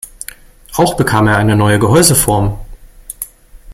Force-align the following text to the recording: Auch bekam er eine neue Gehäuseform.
Auch 0.77 0.95
bekam 0.97 1.27
er 1.27 1.37
eine 1.37 1.55
neue 1.55 1.77
Gehäuseform. 1.77 2.57